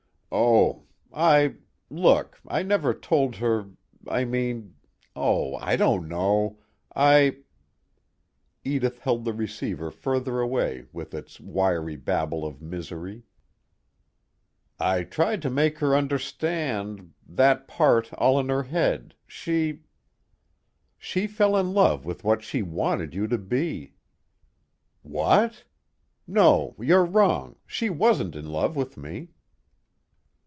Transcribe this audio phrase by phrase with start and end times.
[0.33, 0.83] "Oh.
[1.13, 1.55] I
[1.89, 3.69] look, I never told her
[4.07, 4.75] I mean
[5.13, 6.59] oh, I don't know.
[6.95, 7.39] I"
[8.63, 13.23] Edith held the receiver further away with its wiry babble of misery:
[14.79, 19.81] "I tried to make her understand that part, all in her head she"
[20.97, 23.95] "She fell in love with what she wanted you to be."
[25.01, 25.65] "What?
[26.25, 29.31] No, you're wrong, she wasn't in love with me."